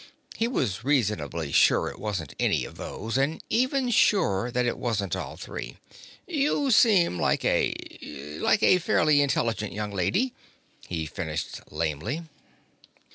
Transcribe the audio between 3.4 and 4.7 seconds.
even surer that